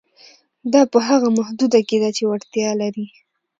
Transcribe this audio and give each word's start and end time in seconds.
دا 0.73 0.81
په 0.91 0.99
هغه 1.07 1.29
محدوده 1.37 1.79
کې 1.87 1.97
ده 2.03 2.09
چې 2.17 2.23
وړتیا 2.29 2.69
لري. 2.81 3.07